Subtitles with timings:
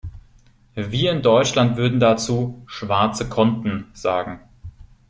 [0.73, 4.39] Wir in Deutschland würden dazu "schwarze Konten" sagen.